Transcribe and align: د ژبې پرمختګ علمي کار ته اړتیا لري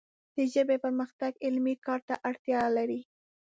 د 0.35 0.37
ژبې 0.53 0.77
پرمختګ 0.85 1.31
علمي 1.45 1.75
کار 1.85 1.99
ته 2.07 2.15
اړتیا 2.29 2.61
لري 2.77 3.01